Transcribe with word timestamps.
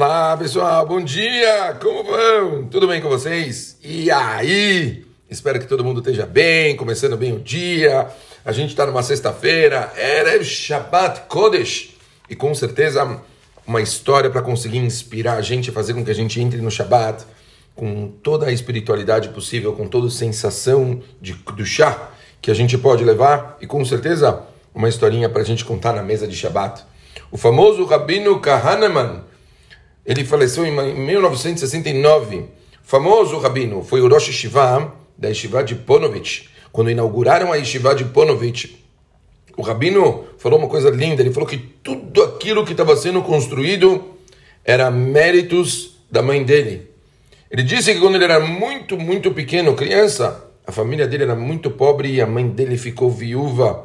Olá 0.00 0.36
pessoal, 0.36 0.86
bom 0.86 1.00
dia! 1.00 1.76
Como 1.82 2.04
vão? 2.04 2.68
Tudo 2.68 2.86
bem 2.86 3.00
com 3.00 3.08
vocês? 3.08 3.76
E 3.82 4.08
aí? 4.12 5.04
Espero 5.28 5.58
que 5.58 5.66
todo 5.66 5.82
mundo 5.82 5.98
esteja 5.98 6.24
bem, 6.24 6.76
começando 6.76 7.16
bem 7.16 7.32
o 7.32 7.40
dia. 7.40 8.06
A 8.44 8.52
gente 8.52 8.70
está 8.70 8.86
numa 8.86 9.02
sexta-feira, 9.02 9.92
era 9.96 10.40
Shabbat 10.40 11.22
Kodesh, 11.22 11.96
e 12.30 12.36
com 12.36 12.54
certeza 12.54 13.20
uma 13.66 13.82
história 13.82 14.30
para 14.30 14.40
conseguir 14.40 14.78
inspirar 14.78 15.34
a 15.34 15.42
gente, 15.42 15.72
fazer 15.72 15.94
com 15.94 16.04
que 16.04 16.12
a 16.12 16.14
gente 16.14 16.40
entre 16.40 16.60
no 16.60 16.70
Shabbat 16.70 17.24
com 17.74 18.06
toda 18.22 18.46
a 18.46 18.52
espiritualidade 18.52 19.30
possível, 19.30 19.72
com 19.72 19.88
toda 19.88 20.06
a 20.06 20.10
sensação 20.10 21.02
de, 21.20 21.32
do 21.32 21.66
chá 21.66 22.10
que 22.40 22.52
a 22.52 22.54
gente 22.54 22.78
pode 22.78 23.02
levar, 23.02 23.58
e 23.60 23.66
com 23.66 23.84
certeza 23.84 24.44
uma 24.72 24.88
historinha 24.88 25.28
para 25.28 25.42
a 25.42 25.44
gente 25.44 25.64
contar 25.64 25.92
na 25.92 26.04
mesa 26.04 26.28
de 26.28 26.36
Shabbat. 26.36 26.84
O 27.32 27.36
famoso 27.36 27.84
Rabino 27.84 28.38
Kahneman, 28.38 29.26
ele 30.08 30.24
faleceu 30.24 30.64
em 30.64 30.72
1969. 30.72 32.46
Famoso 32.82 33.36
rabino, 33.36 33.84
foi 33.84 34.00
o 34.00 34.08
Rosh 34.08 34.28
Yeshiva 34.28 34.94
da 35.18 35.28
Yeshiva 35.28 35.62
de 35.62 35.74
Ponovitch. 35.74 36.46
Quando 36.72 36.90
inauguraram 36.90 37.52
a 37.52 37.56
Yeshiva 37.56 37.94
de 37.94 38.06
Ponovitch, 38.06 38.70
o 39.54 39.60
rabino 39.60 40.24
falou 40.38 40.58
uma 40.58 40.68
coisa 40.68 40.88
linda. 40.88 41.20
Ele 41.20 41.30
falou 41.30 41.46
que 41.46 41.58
tudo 41.58 42.22
aquilo 42.22 42.64
que 42.64 42.72
estava 42.72 42.96
sendo 42.96 43.20
construído 43.20 44.02
era 44.64 44.90
méritos 44.90 45.98
da 46.10 46.22
mãe 46.22 46.42
dele. 46.42 46.88
Ele 47.50 47.62
disse 47.62 47.92
que 47.92 48.00
quando 48.00 48.14
ele 48.14 48.24
era 48.24 48.40
muito, 48.40 48.96
muito 48.96 49.32
pequeno, 49.32 49.74
criança, 49.74 50.42
a 50.66 50.72
família 50.72 51.06
dele 51.06 51.24
era 51.24 51.34
muito 51.34 51.70
pobre 51.70 52.14
e 52.14 52.20
a 52.22 52.26
mãe 52.26 52.48
dele 52.48 52.78
ficou 52.78 53.10
viúva. 53.10 53.84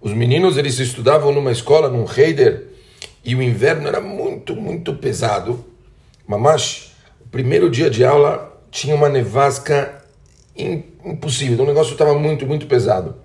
Os 0.00 0.12
meninos 0.12 0.56
eles 0.56 0.80
estudavam 0.80 1.30
numa 1.30 1.52
escola, 1.52 1.88
num 1.88 2.04
Heider, 2.04 2.71
e 3.24 3.34
o 3.34 3.42
inverno 3.42 3.88
era 3.88 4.00
muito, 4.00 4.54
muito 4.56 4.94
pesado. 4.94 5.64
Mamash, 6.26 6.92
o 7.20 7.28
primeiro 7.28 7.70
dia 7.70 7.88
de 7.88 8.04
aula 8.04 8.60
tinha 8.70 8.94
uma 8.94 9.08
nevasca 9.08 10.02
impossível, 10.56 11.64
o 11.64 11.66
negócio 11.66 11.92
estava 11.92 12.18
muito, 12.18 12.46
muito 12.46 12.66
pesado. 12.66 13.16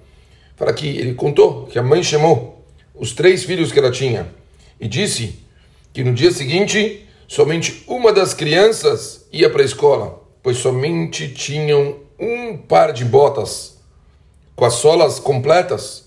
Fala 0.56 0.74
que 0.74 0.88
ele 0.88 1.14
contou 1.14 1.66
que 1.68 1.78
a 1.78 1.84
mãe 1.84 2.04
chamou 2.04 2.66
os 2.94 3.14
três 3.14 3.44
filhos 3.44 3.72
que 3.72 3.80
ela 3.80 3.92
tinha 3.92 4.28
e 4.80 4.88
disse 4.88 5.40
que 5.94 6.04
no 6.04 6.14
dia 6.14 6.32
seguinte 6.32 7.06
somente 7.28 7.84
uma 7.88 8.12
das 8.12 8.34
crianças 8.34 9.28
ia 9.32 9.50
para 9.50 9.62
a 9.62 9.66
escola, 9.66 10.24
pois 10.42 10.58
somente 10.58 11.30
tinham 11.30 11.98
um 12.20 12.58
par 12.58 12.92
de 12.92 13.06
botas 13.06 13.78
com 14.56 14.66
as 14.66 14.74
solas 14.74 15.20
completas 15.20 16.06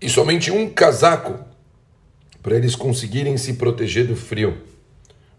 e 0.00 0.08
somente 0.08 0.50
um 0.50 0.68
casaco 0.68 1.49
para 2.42 2.56
eles 2.56 2.74
conseguirem 2.74 3.36
se 3.36 3.54
proteger 3.54 4.06
do 4.06 4.16
frio. 4.16 4.56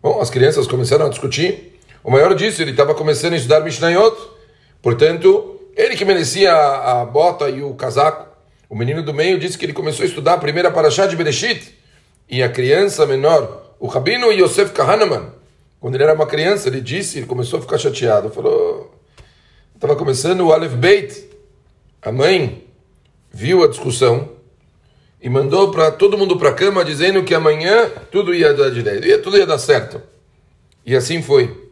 Bom, 0.02 0.20
as 0.20 0.30
crianças 0.30 0.68
começaram 0.68 1.06
a 1.06 1.10
discutir. 1.10 1.80
O 2.04 2.12
maior 2.12 2.34
disse, 2.34 2.62
ele 2.62 2.72
estava 2.72 2.96
começando 2.96 3.34
a 3.34 3.36
estudar 3.36 3.62
Mishnayot, 3.62 4.18
portanto, 4.82 5.60
ele 5.76 5.96
que 5.96 6.04
merecia 6.04 6.52
a, 6.52 7.02
a, 7.02 7.06
bota 7.06 7.50
e 7.50 7.62
o 7.62 7.74
casaco. 7.74 8.30
O 8.70 8.76
menino 8.76 9.04
do 9.04 9.14
meio 9.14 9.40
disse 9.40 9.58
que 9.58 9.66
ele 9.66 9.74
começou 9.74 10.04
a 10.04 10.08
estudar 10.08 10.34
a 10.34 10.38
primeira 10.38 10.72
paraxá 10.72 11.06
de 11.06 11.16
Bereshit. 11.16 11.78
E 12.30 12.42
a 12.42 12.50
criança 12.50 13.06
menor, 13.06 13.76
o 13.80 13.88
Rabino 13.88 14.32
Yosef 14.32 14.72
Kahneman, 14.72 15.34
quando 15.80 15.96
ele 15.96 16.04
era 16.04 16.14
uma 16.14 16.26
criança, 16.26 16.70
ele 16.70 16.82
disse, 16.82 17.20
ele 17.20 17.28
começou 17.28 17.60
a 17.60 17.62
ficar 17.62 17.78
chateado. 17.78 18.30
Falou, 18.30 18.96
estava 19.76 19.96
começando 19.96 20.42
o 20.42 20.54
Aleph 20.54 20.74
Beit. 20.74 21.30
A 22.02 22.12
mãe 22.12 22.64
viu 23.32 23.64
a 23.64 23.68
discussão 23.68 24.30
e 25.22 25.30
mandou 25.30 25.70
para 25.70 25.92
todo 25.92 26.18
mundo 26.18 26.36
para 26.38 26.50
a 26.50 26.54
cama 26.54 26.84
dizendo 26.84 27.24
que 27.24 27.36
amanhã 27.36 27.90
tudo 28.12 28.34
ia 28.34 28.54
dar 28.54 28.72
direito, 28.72 29.08
ia, 29.08 29.22
tudo 29.22 29.38
ia 29.38 29.46
dar 29.46 29.60
certo. 29.60 30.02
E 30.84 30.96
assim 30.96 31.22
foi. 31.22 31.70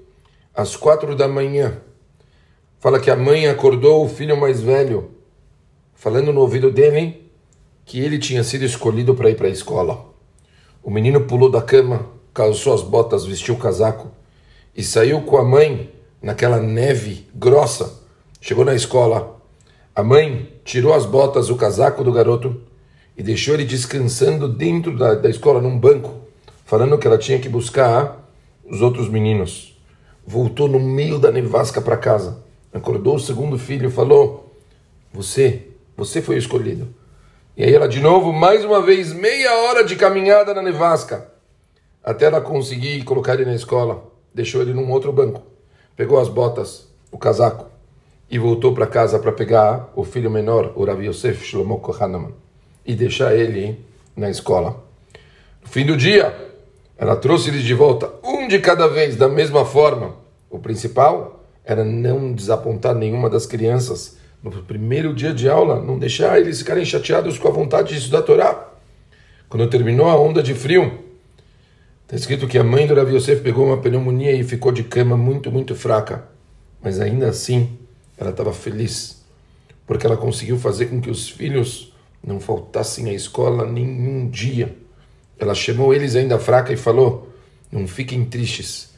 Às 0.54 0.76
quatro 0.76 1.16
da 1.16 1.28
manhã, 1.28 1.78
fala 2.80 3.00
que 3.00 3.10
a 3.10 3.16
mãe 3.16 3.48
acordou 3.48 4.06
o 4.06 4.10
filho 4.10 4.38
mais 4.38 4.62
velho, 4.62 5.12
falando 5.96 6.32
no 6.32 6.42
ouvido 6.42 6.70
dele 6.70 7.32
que 7.86 8.00
ele 8.00 8.20
tinha 8.20 8.44
sido 8.44 8.64
escolhido 8.64 9.16
para 9.16 9.32
ir 9.32 9.36
para 9.36 9.48
a 9.48 9.52
escola. 9.52 10.06
O 10.84 10.92
menino 10.92 11.22
pulou 11.22 11.50
da 11.50 11.62
cama, 11.62 12.08
calçou 12.34 12.74
as 12.74 12.84
botas, 12.84 13.26
vestiu 13.26 13.56
o 13.56 13.60
casaco 13.60 14.12
e 14.76 14.84
saiu 14.84 15.22
com 15.22 15.38
a 15.38 15.44
mãe 15.44 15.92
naquela 16.22 16.60
neve 16.60 17.28
grossa. 17.34 18.00
Chegou 18.40 18.64
na 18.64 18.76
escola. 18.76 19.42
A 19.96 20.04
mãe 20.04 20.54
tirou 20.64 20.94
as 20.94 21.06
botas, 21.06 21.50
o 21.50 21.56
casaco 21.56 22.04
do 22.04 22.12
garoto 22.12 22.69
e 23.20 23.24
deixou 23.24 23.54
ele 23.54 23.66
descansando 23.66 24.48
dentro 24.48 24.98
da, 24.98 25.14
da 25.14 25.30
escola, 25.30 25.60
num 25.60 25.78
banco, 25.78 26.22
falando 26.64 26.98
que 26.98 27.06
ela 27.06 27.18
tinha 27.18 27.38
que 27.38 27.50
buscar 27.50 28.18
os 28.66 28.82
outros 28.82 29.10
meninos. 29.10 29.78
Voltou 30.26 30.70
no 30.70 30.80
meio 30.80 31.20
da 31.20 31.30
nevasca 31.30 31.82
para 31.82 31.98
casa. 31.98 32.42
Acordou 32.74 33.16
o 33.16 33.20
segundo 33.20 33.60
filho 33.60 33.90
e 33.90 33.92
falou: 33.92 34.56
Você, 35.12 35.68
você 35.98 36.22
foi 36.22 36.38
escolhido. 36.38 36.88
E 37.58 37.64
aí 37.66 37.76
ela 37.76 37.90
de 37.90 38.00
novo, 38.00 38.32
mais 38.32 38.64
uma 38.64 38.82
vez, 38.82 39.12
meia 39.12 39.54
hora 39.64 39.84
de 39.84 39.98
caminhada 39.98 40.54
na 40.54 40.62
nevasca, 40.62 41.30
até 42.02 42.28
ela 42.28 42.40
conseguir 42.40 43.04
colocar 43.04 43.34
ele 43.34 43.44
na 43.44 43.56
escola. 43.56 44.02
Deixou 44.34 44.62
ele 44.62 44.74
num 44.74 44.90
outro 44.90 45.12
banco. 45.12 45.42
Pegou 45.94 46.18
as 46.22 46.30
botas, 46.30 46.88
o 47.12 47.18
casaco 47.18 47.66
e 48.32 48.40
voltou 48.40 48.74
para 48.74 48.88
casa 48.88 49.20
para 49.20 49.34
pegar 49.34 49.92
o 49.94 50.06
filho 50.06 50.32
menor, 50.32 50.72
o 50.78 50.86
Rav 50.86 51.04
Yosef 51.04 51.44
Shlomo 51.44 51.80
Kohanaman 51.80 52.32
e 52.86 52.96
deixar 52.96 53.36
ele 53.36 53.80
na 54.16 54.30
escola. 54.30 54.84
No 55.62 55.68
fim 55.68 55.86
do 55.86 55.96
dia, 55.96 56.36
ela 56.98 57.16
trouxe 57.16 57.50
eles 57.50 57.64
de 57.64 57.74
volta, 57.74 58.12
um 58.24 58.48
de 58.48 58.60
cada 58.60 58.88
vez, 58.88 59.16
da 59.16 59.30
mesma 59.30 59.64
forma. 59.66 60.16
O 60.50 60.60
principal 60.60 61.46
era 61.64 61.84
não 61.84 62.34
desapontar 62.34 62.96
nenhuma 62.96 63.30
das 63.30 63.46
crianças 63.46 64.18
no 64.42 64.52
primeiro 64.64 65.14
dia 65.14 65.34
de 65.34 65.50
aula, 65.50 65.82
não 65.82 66.00
deixar 66.00 66.40
eles 66.40 66.60
ficarem 66.60 66.86
chateados 66.86 67.38
com 67.38 67.48
a 67.48 67.52
vontade 67.52 67.90
de 67.90 68.00
estudar 68.00 68.20
a 68.20 68.24
Torá. 68.24 68.70
Quando 69.48 69.70
terminou 69.70 70.08
a 70.08 70.20
onda 70.20 70.42
de 70.42 70.54
frio, 70.54 71.00
está 72.04 72.16
escrito 72.16 72.48
que 72.48 72.58
a 72.58 72.64
mãe 72.64 72.88
do 72.88 72.96
Rav 72.96 73.14
Yosef 73.14 73.42
pegou 73.42 73.66
uma 73.66 73.78
pneumonia 73.78 74.32
e 74.32 74.44
ficou 74.44 74.72
de 74.72 74.84
cama 74.84 75.18
muito, 75.18 75.52
muito 75.52 75.76
fraca. 75.76 76.24
Mas 76.82 77.00
ainda 77.00 77.30
assim, 77.30 77.78
ela 78.18 78.30
estava 78.30 78.54
feliz, 78.54 79.24
porque 79.86 80.06
ela 80.06 80.16
conseguiu 80.16 80.58
fazer 80.58 80.86
com 80.86 81.02
que 81.02 81.10
os 81.10 81.30
filhos 81.30 81.94
não 82.30 82.40
faltassem 82.40 83.10
à 83.10 83.14
escola 83.14 83.66
nenhum 83.66 84.30
dia. 84.30 84.78
Ela 85.40 85.56
chamou 85.56 85.94
eles 85.94 86.16
ainda 86.16 86.38
fraca 86.38 86.72
e 86.72 86.78
falou: 86.78 87.28
Não 87.72 87.88
fiquem 87.88 88.24
tristes, 88.24 88.92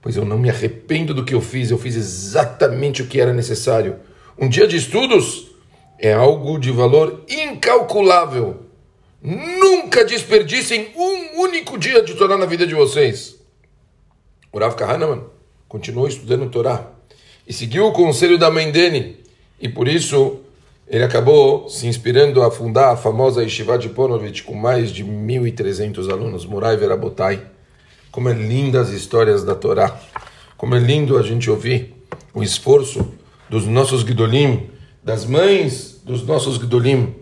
pois 0.00 0.16
eu 0.16 0.24
não 0.24 0.38
me 0.38 0.48
arrependo 0.48 1.12
do 1.12 1.24
que 1.24 1.34
eu 1.34 1.40
fiz, 1.40 1.70
eu 1.70 1.78
fiz 1.78 1.96
exatamente 1.96 3.02
o 3.02 3.06
que 3.08 3.20
era 3.20 3.32
necessário. 3.32 3.96
Um 4.38 4.48
dia 4.48 4.68
de 4.68 4.76
estudos 4.76 5.50
é 5.98 6.12
algo 6.12 6.58
de 6.58 6.70
valor 6.70 7.24
incalculável. 7.28 8.62
Nunca 9.20 10.04
desperdicem 10.04 10.92
um 10.96 11.42
único 11.42 11.76
dia 11.76 12.02
de 12.02 12.14
Torá 12.14 12.38
na 12.38 12.46
vida 12.46 12.66
de 12.66 12.74
vocês. 12.74 13.36
O 14.52 14.58
Rav 14.58 14.76
continuou 15.68 16.08
estudando 16.08 16.48
Torá 16.48 16.90
e 17.46 17.52
seguiu 17.52 17.86
o 17.86 17.92
conselho 17.92 18.38
da 18.38 18.50
mãe 18.50 18.70
dele, 18.70 19.24
e 19.60 19.68
por 19.68 19.88
isso 19.88 20.40
ele 20.90 21.04
acabou 21.04 21.68
se 21.68 21.86
inspirando 21.86 22.42
a 22.42 22.50
fundar 22.50 22.90
a 22.90 22.96
famosa 22.96 23.44
Yeshiva 23.44 23.78
de 23.78 23.88
Ponovitch 23.88 24.42
com 24.42 24.56
mais 24.56 24.90
de 24.90 25.04
1.300 25.04 26.10
alunos, 26.10 26.44
Murai 26.44 26.76
Verabotai. 26.76 27.46
Como 28.10 28.28
é 28.28 28.32
linda 28.32 28.80
as 28.80 28.88
histórias 28.88 29.44
da 29.44 29.54
Torá. 29.54 29.96
Como 30.56 30.74
é 30.74 30.80
lindo 30.80 31.16
a 31.16 31.22
gente 31.22 31.48
ouvir 31.48 31.94
o 32.34 32.42
esforço 32.42 33.08
dos 33.48 33.66
nossos 33.66 34.02
Gdolim, 34.02 34.68
das 35.00 35.24
mães 35.24 36.00
dos 36.04 36.26
nossos 36.26 36.58
Gdolim, 36.58 37.14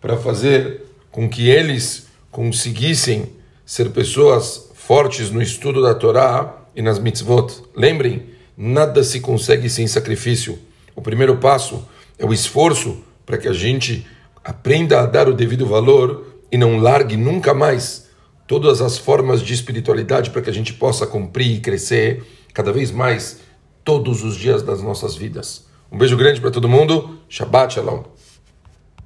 para 0.00 0.16
fazer 0.16 0.84
com 1.10 1.28
que 1.28 1.50
eles 1.50 2.06
conseguissem 2.30 3.32
ser 3.66 3.90
pessoas 3.90 4.70
fortes 4.74 5.28
no 5.28 5.42
estudo 5.42 5.82
da 5.82 5.92
Torá 5.92 6.56
e 6.72 6.80
nas 6.80 7.00
mitzvot. 7.00 7.64
Lembrem, 7.74 8.26
nada 8.56 9.02
se 9.02 9.18
consegue 9.18 9.68
sem 9.68 9.88
sacrifício. 9.88 10.56
O 10.94 11.02
primeiro 11.02 11.38
passo 11.38 11.84
é 12.16 12.24
o 12.24 12.32
esforço 12.32 13.07
para 13.28 13.36
que 13.36 13.46
a 13.46 13.52
gente 13.52 14.06
aprenda 14.42 15.00
a 15.00 15.04
dar 15.04 15.28
o 15.28 15.34
devido 15.34 15.66
valor 15.66 16.40
e 16.50 16.56
não 16.56 16.78
largue 16.78 17.14
nunca 17.14 17.52
mais 17.52 18.08
todas 18.46 18.80
as 18.80 18.96
formas 18.96 19.42
de 19.42 19.52
espiritualidade 19.52 20.30
para 20.30 20.40
que 20.40 20.48
a 20.48 20.52
gente 20.52 20.72
possa 20.72 21.06
cumprir 21.06 21.56
e 21.56 21.60
crescer 21.60 22.24
cada 22.54 22.72
vez 22.72 22.90
mais 22.90 23.40
todos 23.84 24.24
os 24.24 24.34
dias 24.34 24.62
das 24.62 24.82
nossas 24.82 25.14
vidas. 25.14 25.66
Um 25.92 25.98
beijo 25.98 26.16
grande 26.16 26.40
para 26.40 26.50
todo 26.50 26.66
mundo. 26.66 27.18
Shabbat 27.28 27.74
Shalom. 27.74 28.04